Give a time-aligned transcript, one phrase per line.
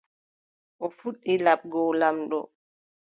[0.83, 2.39] O fuɗɗi laɓgo laamɗo.